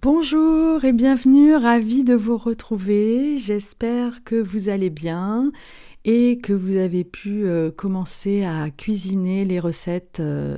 Bonjour 0.00 0.86
et 0.86 0.92
bienvenue, 0.94 1.54
ravi 1.54 2.02
de 2.02 2.14
vous 2.14 2.38
retrouver. 2.38 3.36
J'espère 3.36 4.24
que 4.24 4.36
vous 4.36 4.70
allez 4.70 4.88
bien 4.88 5.52
et 6.06 6.38
que 6.38 6.54
vous 6.54 6.76
avez 6.76 7.04
pu 7.04 7.44
euh, 7.44 7.70
commencer 7.70 8.42
à 8.42 8.70
cuisiner 8.70 9.44
les 9.44 9.60
recettes 9.60 10.20
euh, 10.20 10.56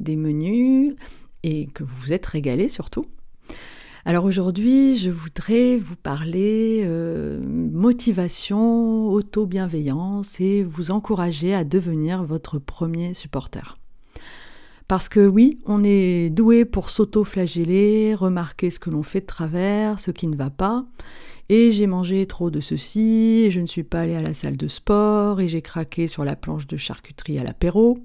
des 0.00 0.16
menus 0.16 0.96
et 1.44 1.68
que 1.68 1.84
vous 1.84 1.94
vous 1.96 2.12
êtes 2.12 2.26
régalé 2.26 2.68
surtout. 2.68 3.04
Alors 4.04 4.24
aujourd'hui, 4.24 4.96
je 4.96 5.10
voudrais 5.10 5.76
vous 5.76 5.94
parler 5.94 6.82
euh, 6.84 7.40
motivation, 7.46 9.06
auto-bienveillance 9.10 10.40
et 10.40 10.64
vous 10.64 10.90
encourager 10.90 11.54
à 11.54 11.62
devenir 11.62 12.24
votre 12.24 12.58
premier 12.58 13.14
supporter. 13.14 13.78
Parce 14.92 15.08
que 15.08 15.26
oui, 15.26 15.58
on 15.64 15.82
est 15.84 16.28
doué 16.28 16.66
pour 16.66 16.90
s'auto-flageller, 16.90 18.14
remarquer 18.14 18.68
ce 18.68 18.78
que 18.78 18.90
l'on 18.90 19.02
fait 19.02 19.22
de 19.22 19.26
travers, 19.26 19.98
ce 19.98 20.10
qui 20.10 20.26
ne 20.26 20.36
va 20.36 20.50
pas. 20.50 20.84
Et 21.48 21.70
j'ai 21.70 21.86
mangé 21.86 22.26
trop 22.26 22.50
de 22.50 22.60
ceci, 22.60 23.44
et 23.46 23.50
je 23.50 23.62
ne 23.62 23.66
suis 23.66 23.84
pas 23.84 24.00
allé 24.00 24.14
à 24.14 24.20
la 24.20 24.34
salle 24.34 24.58
de 24.58 24.68
sport, 24.68 25.40
et 25.40 25.48
j'ai 25.48 25.62
craqué 25.62 26.08
sur 26.08 26.26
la 26.26 26.36
planche 26.36 26.66
de 26.66 26.76
charcuterie 26.76 27.38
à 27.38 27.42
l'apéro. 27.42 27.96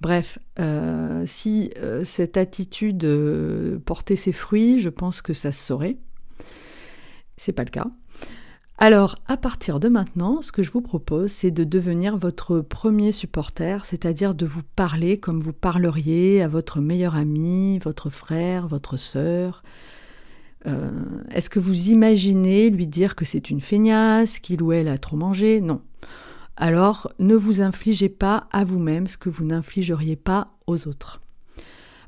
Bref, 0.00 0.38
euh, 0.60 1.24
si 1.26 1.70
euh, 1.78 2.04
cette 2.04 2.36
attitude 2.36 3.02
euh, 3.02 3.80
portait 3.84 4.14
ses 4.14 4.30
fruits, 4.30 4.78
je 4.78 4.90
pense 4.90 5.22
que 5.22 5.32
ça 5.32 5.50
se 5.50 5.60
saurait. 5.60 5.96
C'est 7.36 7.52
pas 7.52 7.64
le 7.64 7.70
cas. 7.70 7.88
Alors, 8.78 9.14
à 9.26 9.38
partir 9.38 9.80
de 9.80 9.88
maintenant, 9.88 10.42
ce 10.42 10.52
que 10.52 10.62
je 10.62 10.70
vous 10.70 10.82
propose, 10.82 11.30
c'est 11.30 11.50
de 11.50 11.64
devenir 11.64 12.18
votre 12.18 12.60
premier 12.60 13.10
supporter, 13.10 13.86
c'est-à-dire 13.86 14.34
de 14.34 14.44
vous 14.44 14.62
parler 14.76 15.18
comme 15.18 15.40
vous 15.40 15.54
parleriez 15.54 16.42
à 16.42 16.48
votre 16.48 16.80
meilleur 16.80 17.14
ami, 17.16 17.78
votre 17.78 18.10
frère, 18.10 18.68
votre 18.68 18.98
sœur. 18.98 19.62
Est-ce 21.30 21.48
que 21.48 21.60
vous 21.60 21.90
imaginez 21.90 22.70
lui 22.70 22.86
dire 22.88 23.14
que 23.14 23.24
c'est 23.24 23.50
une 23.50 23.60
feignasse, 23.60 24.40
qu'il 24.40 24.62
ou 24.62 24.72
elle 24.72 24.88
a 24.88 24.98
trop 24.98 25.16
mangé? 25.16 25.60
Non. 25.60 25.80
Alors 26.56 27.08
ne 27.18 27.36
vous 27.36 27.60
infligez 27.60 28.08
pas 28.08 28.48
à 28.50 28.64
vous-même 28.64 29.06
ce 29.06 29.16
que 29.16 29.30
vous 29.30 29.44
n'infligeriez 29.44 30.16
pas 30.16 30.56
aux 30.66 30.88
autres. 30.88 31.22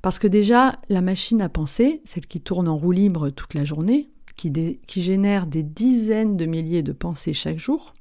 Parce 0.02 0.18
que 0.18 0.26
déjà, 0.26 0.80
la 0.88 1.02
machine 1.02 1.40
à 1.40 1.48
penser, 1.48 2.02
celle 2.04 2.26
qui 2.26 2.40
tourne 2.40 2.68
en 2.68 2.76
roue 2.76 2.92
libre 2.92 3.30
toute 3.30 3.54
la 3.54 3.64
journée, 3.64 4.10
qui, 4.38 5.02
génère 5.02 5.46
des 5.46 5.62
dizaines 5.62 6.36
de 6.36 6.46
milliers 6.46 6.84
de 6.84 6.92
pensées 6.92 7.34
chaque 7.34 7.58
jour, 7.58 7.92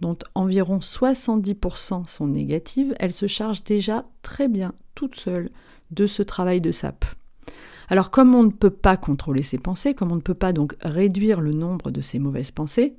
dont 0.00 0.16
environ 0.34 0.78
70% 0.78 2.08
sont 2.08 2.26
négatives, 2.26 2.94
elle 2.98 3.12
se 3.12 3.26
charge 3.26 3.62
déjà 3.62 4.04
très 4.22 4.48
bien 4.48 4.72
toute 4.94 5.16
seule 5.16 5.50
de 5.90 6.06
ce 6.06 6.22
travail 6.22 6.60
de 6.60 6.72
sape. 6.72 7.04
Alors 7.88 8.10
comme 8.10 8.34
on 8.34 8.44
ne 8.44 8.50
peut 8.50 8.70
pas 8.70 8.96
contrôler 8.96 9.42
ses 9.42 9.58
pensées, 9.58 9.94
comme 9.94 10.10
on 10.10 10.16
ne 10.16 10.20
peut 10.22 10.32
pas 10.32 10.54
donc 10.54 10.74
réduire 10.80 11.42
le 11.42 11.52
nombre 11.52 11.90
de 11.90 12.00
ces 12.00 12.18
mauvaises 12.18 12.50
pensées, 12.50 12.94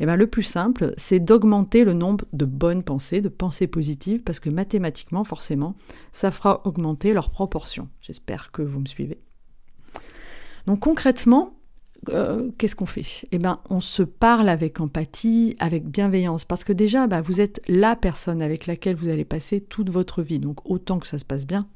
eh 0.00 0.06
bien 0.06 0.16
le 0.16 0.26
plus 0.26 0.42
simple, 0.42 0.92
c'est 0.96 1.20
d'augmenter 1.20 1.84
le 1.84 1.92
nombre 1.92 2.24
de 2.32 2.44
bonnes 2.44 2.82
pensées, 2.82 3.20
de 3.20 3.28
pensées 3.28 3.68
positives, 3.68 4.24
parce 4.24 4.40
que 4.40 4.50
mathématiquement, 4.50 5.22
forcément, 5.22 5.76
ça 6.10 6.32
fera 6.32 6.62
augmenter 6.64 7.12
leur 7.12 7.30
proportion. 7.30 7.88
J'espère 8.00 8.50
que 8.50 8.62
vous 8.62 8.80
me 8.80 8.86
suivez. 8.86 9.18
Donc 10.66 10.80
concrètement, 10.80 11.54
euh, 12.10 12.50
qu'est-ce 12.58 12.76
qu'on 12.76 12.86
fait? 12.86 13.26
Eh 13.32 13.38
bien, 13.38 13.60
on 13.70 13.80
se 13.80 14.02
parle 14.02 14.48
avec 14.48 14.80
empathie, 14.80 15.56
avec 15.58 15.88
bienveillance, 15.88 16.44
parce 16.44 16.64
que 16.64 16.72
déjà, 16.72 17.06
bah, 17.06 17.20
vous 17.20 17.40
êtes 17.40 17.60
la 17.68 17.96
personne 17.96 18.42
avec 18.42 18.66
laquelle 18.66 18.96
vous 18.96 19.08
allez 19.08 19.24
passer 19.24 19.60
toute 19.60 19.90
votre 19.90 20.22
vie, 20.22 20.38
donc 20.38 20.68
autant 20.68 20.98
que 20.98 21.06
ça 21.06 21.18
se 21.18 21.24
passe 21.24 21.46
bien. 21.46 21.66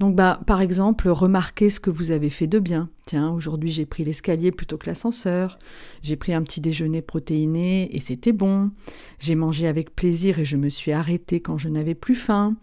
Donc, 0.00 0.16
bah, 0.16 0.40
par 0.46 0.62
exemple, 0.62 1.10
remarquez 1.10 1.68
ce 1.68 1.78
que 1.78 1.90
vous 1.90 2.10
avez 2.10 2.30
fait 2.30 2.46
de 2.46 2.58
bien. 2.58 2.88
Tiens, 3.06 3.30
aujourd'hui 3.30 3.68
j'ai 3.70 3.84
pris 3.84 4.02
l'escalier 4.02 4.50
plutôt 4.50 4.78
que 4.78 4.86
l'ascenseur. 4.86 5.58
J'ai 6.00 6.16
pris 6.16 6.32
un 6.32 6.42
petit 6.42 6.62
déjeuner 6.62 7.02
protéiné 7.02 7.94
et 7.94 8.00
c'était 8.00 8.32
bon. 8.32 8.70
J'ai 9.18 9.34
mangé 9.34 9.68
avec 9.68 9.94
plaisir 9.94 10.38
et 10.38 10.46
je 10.46 10.56
me 10.56 10.70
suis 10.70 10.92
arrêtée 10.92 11.40
quand 11.40 11.58
je 11.58 11.68
n'avais 11.68 11.94
plus 11.94 12.14
faim. 12.14 12.56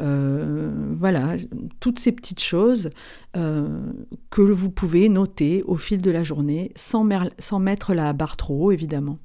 Euh, 0.00 0.94
voilà, 0.96 1.36
toutes 1.80 1.98
ces 1.98 2.12
petites 2.12 2.40
choses 2.40 2.88
euh, 3.36 3.92
que 4.30 4.40
vous 4.40 4.70
pouvez 4.70 5.10
noter 5.10 5.62
au 5.64 5.76
fil 5.76 6.00
de 6.00 6.10
la 6.10 6.24
journée 6.24 6.72
sans, 6.76 7.06
sans 7.38 7.58
mettre 7.58 7.92
la 7.92 8.14
barre 8.14 8.38
trop 8.38 8.68
haut, 8.68 8.72
évidemment. 8.72 9.18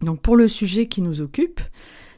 Donc 0.00 0.22
pour 0.22 0.34
le 0.34 0.48
sujet 0.48 0.86
qui 0.86 1.02
nous 1.02 1.20
occupe, 1.20 1.60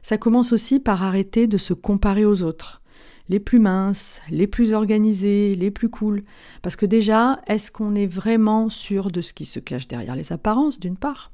ça 0.03 0.19
commence 0.19 0.53
aussi 0.53 0.79
par 0.79 1.03
arrêter 1.03 1.49
de 1.49 1.59
se 1.59 1.73
comparer 1.73 2.25
aux 2.25 2.45
autres 2.45 2.81
les 3.29 3.41
plus 3.41 3.59
minces, 3.59 4.21
les 4.31 4.47
plus 4.47 4.73
organisés, 4.73 5.55
les 5.55 5.71
plus 5.71 5.89
cool. 5.89 6.23
Parce 6.63 6.77
que 6.77 6.87
déjà, 6.87 7.41
est-ce 7.47 7.71
qu'on 7.71 7.95
est 7.95 8.07
vraiment 8.07 8.69
sûr 8.69 9.11
de 9.11 9.21
ce 9.21 9.33
qui 9.33 9.45
se 9.45 9.61
cache 9.61 9.89
derrière 9.89 10.17
les 10.17 10.33
apparences, 10.33 10.79
d'une 10.79 10.97
part? 10.97 11.31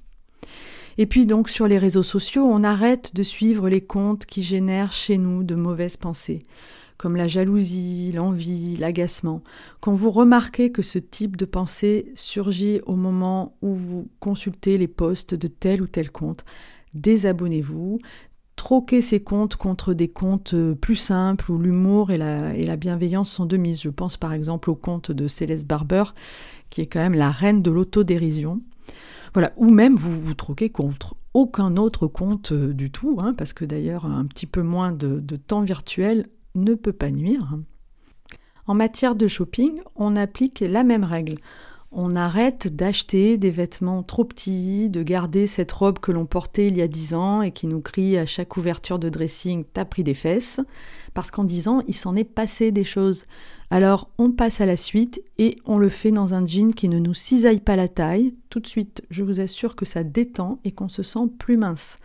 Et 0.99 1.07
puis 1.07 1.27
donc 1.27 1.49
sur 1.49 1.67
les 1.67 1.79
réseaux 1.79 2.03
sociaux, 2.03 2.45
on 2.45 2.65
arrête 2.65 3.15
de 3.15 3.23
suivre 3.23 3.69
les 3.69 3.81
comptes 3.81 4.27
qui 4.27 4.43
génèrent 4.43 4.93
chez 4.93 5.19
nous 5.19 5.43
de 5.43 5.55
mauvaises 5.55 5.97
pensées, 5.97 6.43
comme 6.99 7.17
la 7.17 7.29
jalousie, 7.29 8.13
l'envie, 8.13 8.77
l'agacement. 8.77 9.43
Quand 9.81 9.95
vous 9.95 10.11
remarquez 10.11 10.71
que 10.71 10.83
ce 10.83 10.99
type 10.99 11.37
de 11.37 11.47
pensée 11.47 12.13
surgit 12.15 12.81
au 12.85 12.97
moment 12.97 13.57
où 13.63 13.75
vous 13.75 14.09
consultez 14.21 14.77
les 14.77 14.89
posts 14.89 15.35
de 15.35 15.49
tel 15.49 15.81
ou 15.81 15.87
tel 15.87 16.11
compte, 16.11 16.45
désabonnez-vous, 16.93 17.99
troquer 18.63 19.01
ces 19.01 19.19
comptes 19.19 19.57
contre 19.57 19.93
des 19.93 20.07
comptes 20.07 20.55
euh, 20.55 20.77
plus 20.77 20.95
simples 20.95 21.51
où 21.51 21.59
l'humour 21.59 22.13
et 22.13 22.17
la, 22.17 22.77
bienveillance 22.77 23.29
sont 23.29 23.45
de 23.45 23.57
mise. 23.57 23.83
Je 23.83 23.89
pense 23.89 24.17
par 24.17 24.33
exemple 24.33 24.71
au 24.71 24.77
compte 24.77 25.11
de 25.11 25.27
Céleste 25.27 25.67
Barber, 25.67 26.05
qui 26.71 26.81
est 26.81 26.87
quand 26.87 27.01
même 27.01 27.15
la 27.15 27.33
reine 27.33 27.61
de 27.61 27.73
l'autodérision. 27.73 28.61
Voilà, 29.35 29.53
ou 29.57 29.69
même 29.69 29.97
vous 29.97 30.13
vous 30.21 30.35
troquez 30.35 30.71
contre 30.71 31.17
aucun 31.35 31.77
autre 31.77 32.07
compte 32.07 32.53
euh, 32.53 32.73
du 32.73 32.93
tout, 32.93 33.19
hein, 33.21 33.35
parce 33.37 33.53
que 33.53 33.65
d'ailleurs 33.65 34.07
un 34.07 34.27
petit 34.27 34.47
peu 34.47 34.63
moins 34.63 34.93
de 34.93 35.37
temps 35.37 35.63
virtuel 35.63 36.27
ne 36.55 36.75
peut 36.75 36.93
pas 36.93 37.11
nuire. 37.11 37.59
En 38.69 38.75
matière 38.75 39.17
de 39.17 39.27
shopping, 39.27 39.81
on 39.97 40.15
applique 40.15 40.61
la 40.61 40.85
même 40.85 41.03
règle 41.03 41.35
on 41.93 42.17
arrête 42.17 42.75
d'acheter 42.75 43.37
des 43.37 43.51
vêtements 43.51 44.03
trop 44.03 44.25
petits, 44.25 44.89
de 44.89 45.03
garder 45.03 45.47
cette 45.47 45.73
robe 45.73 45.99
que 45.99 46.11
l'on 46.11 46.25
portait 46.25 46.69
il 46.69 46.77
y 46.77 46.83
a 46.83 46.89
dix 46.89 47.15
ans 47.15 47.43
et 47.43 47.53
qui 47.53 47.67
nous 47.67 47.83
crie 47.83 48.17
à 48.17 48.25
chaque 48.25 48.57
ouverture 48.57 48.99
de 48.99 49.11
dressing 49.11 49.65
T'as 49.73 49.85
pris 49.85 50.03
des 50.03 50.15
fesses, 50.15 50.61
parce 51.13 51.31
qu'en 51.31 51.45
dix 51.45 51.69
ans, 51.69 51.83
il 51.87 51.95
s'en 51.95 52.17
est 52.17 52.25
passé 52.25 52.73
des 52.73 52.85
choses. 52.85 53.27
Alors 53.71 54.09
on 54.17 54.31
passe 54.31 54.63
à 54.63 54.67
la 54.67 54.77
suite 54.77 55.23
et 55.39 55.57
on 55.67 55.79
le 55.79 55.91
fait 55.91 56.11
dans 56.11 56.35
un 56.35 56.47
jean 56.47 56.73
qui 56.73 56.89
ne 56.89 56.99
nous 56.99 57.15
cisaille 57.15 57.61
pas 57.61 57.77
la 57.77 57.89
taille. 57.89 58.35
Tout 58.49 58.61
de 58.61 58.67
suite, 58.67 59.03
je 59.11 59.23
vous 59.23 59.41
assure 59.41 59.77
que 59.77 59.85
ça 59.85 60.03
détend 60.03 60.61
et 60.65 60.73
qu'on 60.73 60.89
se 60.89 61.03
sent 61.03 61.29
plus 61.39 61.59
mince. 61.59 61.99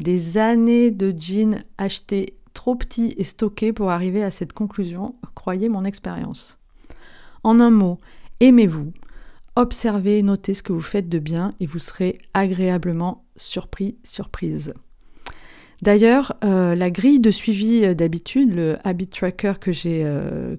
Des 0.00 0.38
années 0.38 0.92
de 0.92 1.12
jeans 1.16 1.64
achetés 1.78 2.36
trop 2.54 2.76
petits 2.76 3.14
et 3.16 3.24
stockés 3.24 3.72
pour 3.72 3.90
arriver 3.90 4.22
à 4.22 4.30
cette 4.30 4.52
conclusion, 4.52 5.16
croyez 5.34 5.68
mon 5.68 5.84
expérience. 5.84 6.58
En 7.42 7.58
un 7.58 7.70
mot, 7.70 7.98
aimez-vous, 8.40 8.92
Observez, 9.54 10.22
notez 10.22 10.54
ce 10.54 10.62
que 10.62 10.72
vous 10.72 10.80
faites 10.80 11.10
de 11.10 11.18
bien 11.18 11.54
et 11.60 11.66
vous 11.66 11.78
serez 11.78 12.18
agréablement 12.32 13.26
surpris, 13.36 13.98
surprise. 14.02 14.72
D'ailleurs, 15.82 16.36
euh, 16.44 16.76
la 16.76 16.90
grille 16.90 17.18
de 17.18 17.32
suivi 17.32 17.84
euh, 17.84 17.92
d'habitude, 17.92 18.54
le 18.54 18.78
Habit 18.84 19.08
Tracker 19.08 19.54
que 19.60 19.72
j'ai 19.72 20.04
euh, 20.04 20.56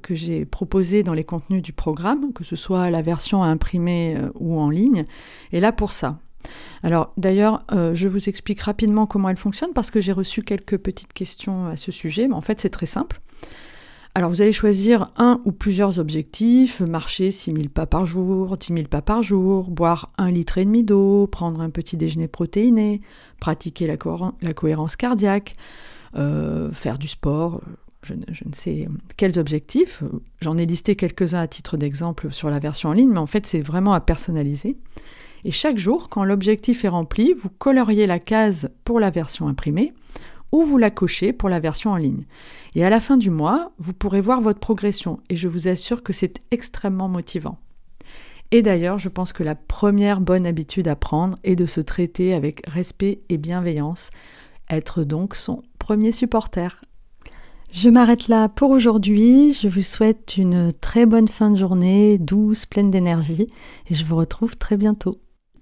proposé 0.51 1.01
dans 1.01 1.13
les 1.13 1.23
contenus 1.23 1.63
du 1.63 1.71
programme, 1.71 2.33
que 2.33 2.43
ce 2.43 2.57
soit 2.57 2.89
la 2.89 3.01
version 3.01 3.41
à 3.41 3.47
imprimer 3.47 4.17
ou 4.35 4.59
en 4.59 4.69
ligne, 4.69 5.05
est 5.53 5.61
là 5.61 5.71
pour 5.71 5.93
ça. 5.93 6.19
Alors 6.83 7.13
d'ailleurs, 7.15 7.65
je 7.93 8.07
vous 8.09 8.27
explique 8.27 8.59
rapidement 8.59 9.07
comment 9.07 9.29
elle 9.29 9.37
fonctionne 9.37 9.71
parce 9.73 9.91
que 9.91 10.01
j'ai 10.01 10.11
reçu 10.11 10.43
quelques 10.43 10.77
petites 10.77 11.13
questions 11.13 11.67
à 11.67 11.77
ce 11.77 11.93
sujet, 11.93 12.27
mais 12.27 12.35
en 12.35 12.41
fait 12.41 12.59
c'est 12.59 12.69
très 12.69 12.85
simple. 12.85 13.21
Alors 14.15 14.29
vous 14.29 14.43
allez 14.43 14.53
choisir 14.53 15.11
un 15.17 15.41
ou 15.43 15.51
plusieurs 15.51 15.97
objectifs, 15.97 16.81
marcher 16.81 17.31
6000 17.31 17.71
pas 17.71 17.87
par 17.87 18.05
jour, 18.05 18.57
10 18.57 18.73
000 18.73 18.87
pas 18.87 19.01
par 19.01 19.23
jour, 19.23 19.71
boire 19.71 20.11
un 20.19 20.29
litre 20.29 20.59
et 20.59 20.65
demi 20.65 20.83
d'eau, 20.83 21.25
prendre 21.25 21.61
un 21.61 21.71
petit 21.71 21.97
déjeuner 21.97 22.27
protéiné, 22.27 23.01
pratiquer 23.39 23.87
la, 23.87 23.97
cohérence 23.97 24.97
cardiaque, 24.97 25.55
euh, 26.15 26.71
faire 26.73 26.99
du 26.99 27.07
sport, 27.07 27.61
je 28.03 28.13
ne, 28.13 28.53
sais 28.53 28.87
quels 29.17 29.39
objectifs. 29.39 30.03
J'en 30.41 30.57
ai 30.57 30.67
listé 30.67 30.95
quelques-uns 30.95 31.39
à 31.39 31.47
titre 31.47 31.75
d'exemple 31.75 32.31
sur 32.31 32.51
la 32.51 32.59
version 32.59 32.89
en 32.89 32.93
ligne, 32.93 33.09
mais 33.09 33.17
en 33.17 33.25
fait 33.25 33.47
c'est 33.47 33.61
vraiment 33.61 33.93
à 33.93 33.99
personnaliser. 33.99 34.77
Et 35.43 35.51
chaque 35.51 35.79
jour, 35.79 36.09
quand 36.09 36.23
l'objectif 36.23 36.85
est 36.85 36.89
rempli, 36.89 37.33
vous 37.33 37.49
coloriez 37.49 38.05
la 38.05 38.19
case 38.19 38.69
pour 38.85 38.99
la 38.99 39.09
version 39.09 39.47
imprimée 39.47 39.91
ou 40.53 40.63
vous 40.63 40.77
la 40.77 40.91
cochez 40.91 41.33
pour 41.33 41.49
la 41.49 41.59
version 41.59 41.91
en 41.91 41.97
ligne. 41.97 42.25
Et 42.75 42.85
à 42.85 42.89
la 42.89 43.01
fin 43.01 43.17
du 43.17 43.31
mois, 43.31 43.73
vous 43.79 43.91
pourrez 43.91 44.21
voir 44.21 44.39
votre 44.39 44.59
progression 44.59 45.19
et 45.29 45.35
je 45.35 45.49
vous 45.49 45.67
assure 45.67 46.03
que 46.03 46.13
c'est 46.13 46.41
extrêmement 46.51 47.09
motivant. 47.09 47.57
Et 48.51 48.61
d'ailleurs, 48.61 48.99
je 48.99 49.09
pense 49.09 49.33
que 49.33 49.41
la 49.41 49.55
première 49.55 50.21
bonne 50.21 50.45
habitude 50.45 50.87
à 50.87 50.95
prendre 50.95 51.39
est 51.43 51.55
de 51.55 51.65
se 51.65 51.81
traiter 51.81 52.35
avec 52.35 52.61
respect 52.69 53.21
et 53.29 53.37
bienveillance, 53.37 54.11
être 54.69 55.03
donc 55.03 55.35
son 55.35 55.63
premier 55.79 56.11
supporter. 56.11 56.81
Je 57.71 57.89
m'arrête 57.89 58.27
là 58.27 58.47
pour 58.47 58.69
aujourd'hui. 58.69 59.53
Je 59.53 59.67
vous 59.67 59.81
souhaite 59.81 60.37
une 60.37 60.71
très 60.71 61.07
bonne 61.07 61.27
fin 61.27 61.49
de 61.49 61.57
journée, 61.57 62.19
douce, 62.19 62.67
pleine 62.67 62.91
d'énergie, 62.91 63.47
et 63.89 63.95
je 63.95 64.05
vous 64.05 64.15
retrouve 64.15 64.55
très 64.55 64.77
bientôt. 64.77 65.22